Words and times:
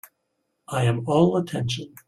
I 0.67 0.85
am 0.85 1.03
all 1.07 1.37
attention. 1.37 1.93